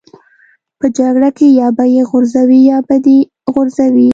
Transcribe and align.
په 0.79 0.85
جګړه 0.97 1.29
کې 1.37 1.47
یا 1.59 1.67
به 1.77 1.85
یې 1.95 2.01
غورځوې 2.09 2.59
یا 2.69 2.77
به 2.87 2.95
دې 3.05 3.17
غورځوي 3.53 4.09